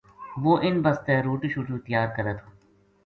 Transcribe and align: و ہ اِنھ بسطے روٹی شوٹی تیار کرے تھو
و 0.43 0.43
ہ 0.55 0.55
اِنھ 0.63 0.81
بسطے 0.83 1.15
روٹی 1.27 1.47
شوٹی 1.53 1.73
تیار 1.85 2.07
کرے 2.15 2.33
تھو 2.39 2.47